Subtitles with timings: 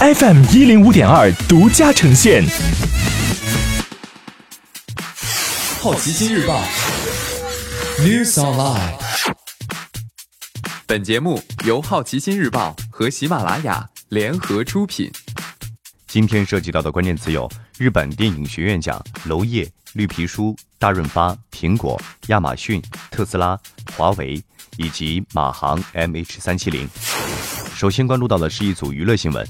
[0.00, 2.44] FM 一零五点二独家呈现。
[5.80, 6.62] 好奇心日报
[7.98, 8.92] ，News Online。
[10.86, 15.10] 本节目由好奇心日报和喜马拉雅联合出品。
[16.06, 22.80] 今天涉及到的关键词有：日本电影学院奖、娄烨、绿皮书、大润发、苹果、亚马逊、
[23.10, 23.58] 特斯拉、
[23.96, 24.40] 华为
[24.76, 26.88] 以及马航 MH 三七零。
[27.78, 29.46] 首先关注到的是一组娱乐新闻：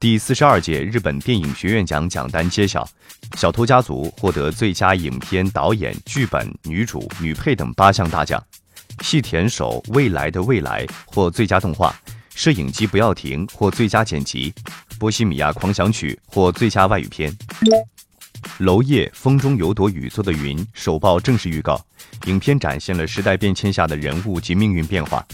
[0.00, 2.82] 第四十二届日本电影学院奖奖单揭晓，
[3.38, 8.44] 《小偷家族》获得最佳影片导演、剧本、女主、女配等八项大奖，
[9.06, 11.94] 《细田守未来的未来》获最佳动画，
[12.34, 14.52] 《摄影机不要停》获最佳剪辑，
[14.98, 17.32] 《波西米亚狂想曲》获最佳外语片。
[18.58, 21.80] 娄烨《风中有朵雨做的云》首曝正式预告，
[22.26, 25.24] 影片展现了时代变迁下的人物及命运变化。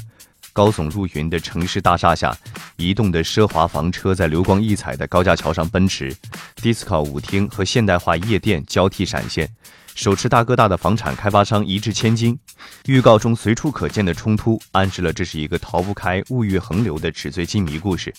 [0.54, 2.34] 高耸入云的城市大厦下，
[2.76, 6.14] 移动的奢华房车在流光溢彩的高架桥上奔驰
[6.62, 9.50] ，disco 舞厅和现代化夜店交替闪现，
[9.96, 12.38] 手持大哥大的房产开发商一掷千金。
[12.86, 18.14] 预告中随处可见的冲突，暗示了这是一个逃不开物欲横流的纸醉金迷故事。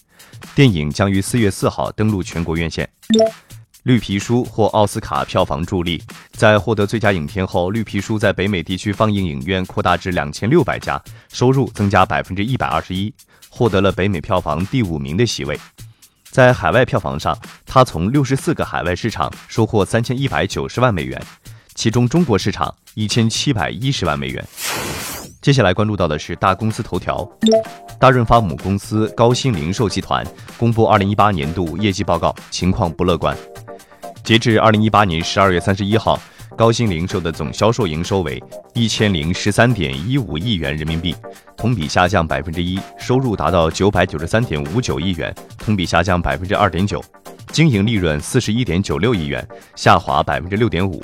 [0.53, 2.87] 电影将于四月四号登陆全国院线。
[3.85, 10.99] 绿皮书获奥斯卡票房助力，在获得最佳影片后，绿皮书在北美地区放映影院扩大至两千六百家，
[11.31, 13.13] 收入增加百分之一百二十一，
[13.47, 15.55] 获得了北美票房第五名的席位。
[16.31, 21.21] 在海外票房上，它从六十四个海外市场收获三千一百九十万美元，
[21.75, 24.43] 其中中国市场一千七百一十万美元。
[25.43, 27.23] 接下来关注到的是大公司头条，
[27.99, 30.25] 大润发母公司高鑫零售集团
[30.57, 33.37] 公布二零一八年度业绩报告，情况不乐观。
[34.25, 36.19] 截至二零一八年十二月三十一号，
[36.57, 41.15] 高鑫零售的总销售营收为一千零十三点一五亿元人民币，
[41.55, 46.99] 同比下降百分之一；收入达到九百九十三点五九亿元，同比下降百分之二点九；
[47.51, 50.99] 经营利润四十一点九六亿元，下滑百分之六点五。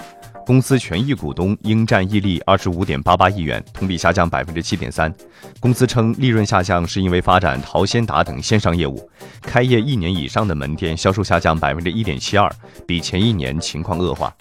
[0.45, 5.13] 公司权益股东应占溢利二十五点八八亿元，同比下降百分之七点三。
[5.59, 9.09] 公司称，利润下降是因为发展淘鲜达等线上业务，
[9.41, 12.51] 开业一年以上的门店销售下降百分之一点七二，
[12.87, 14.33] 比前一年情况恶化。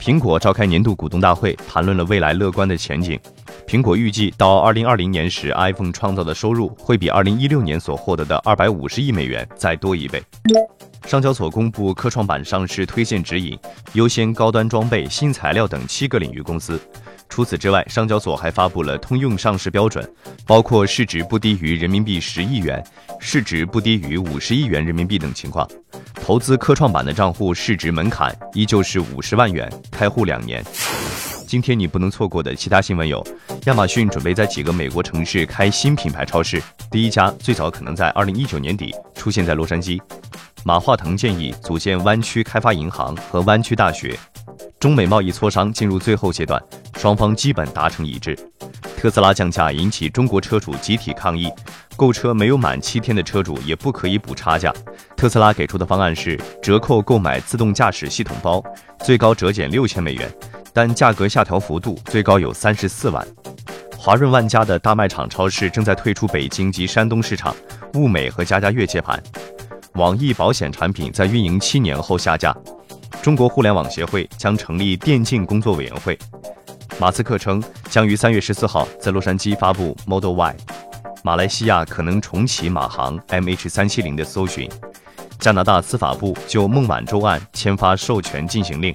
[0.00, 3.18] 苹果召开年度股东大会，谈论了未来乐观的前景。
[3.66, 10.22] 苹果预计到二零二零年时，iPhone 创造的收入会比二零一六年所获得的二百五十亿美元再多一倍。
[11.10, 13.58] 上交所公布科创板上市推荐指引，
[13.94, 16.80] 优先高端装备、新材料等七个领域公司。
[17.28, 20.08] 除此之外，上交所还发布了通用上市标准，
[20.46, 22.80] 包括市值不低于人民币十亿元、
[23.18, 25.68] 市值不低于五十亿元人民币等情况。
[26.14, 30.64] 投资科创板的账户市值门槛依旧是五十万元，开户两年。
[31.44, 33.26] 今天你不能错过的其他新闻有：
[33.64, 40.00] 亚马逊准备在几个美国城市开新品牌超市，第一家最早可能在二零一九年底出现在洛杉矶。
[40.62, 44.18] 马化腾建议组建湾区开发银行和湾区大学。
[44.78, 46.62] 中美贸易磋商进入最后阶段，
[46.98, 48.38] 双方基本达成一致。
[48.96, 51.50] 特斯拉降价引起中国车主集体抗议，
[51.96, 54.72] 购车没有满七天的车主也不可以补差价。
[55.16, 58.62] 特斯拉给出的方案是折扣购买自动驾驶系统包，
[59.02, 60.30] 最高折减六千美元，
[60.74, 63.26] 但价格下调幅度最高有三十四万。
[63.96, 67.54] 华润万家的大卖场超市正在退出北京及山东市场，
[67.94, 69.22] 物美和家家悦接盘。
[69.94, 72.54] 网易保险产品在运营七年后下架。
[73.20, 76.18] 中国互联网协会将成立电竞工作委员会。
[76.98, 80.56] 马斯克称将于三月十四号在洛杉矶发布 Model Y。
[81.22, 84.70] 马来西亚可能重启马航 MH 三七零的搜寻。
[85.38, 88.94] 加拿大司法部就孟晚舟案签发授权进行令。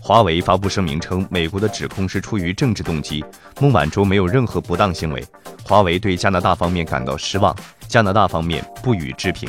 [0.00, 3.24] 华为发布声明称，美国的指控是出于政治动机，
[3.60, 5.24] 孟晚舟没有任何不当行为。
[5.62, 7.54] 华为对加拿大方面感到失望，
[7.86, 9.48] 加拿大方面不予置评。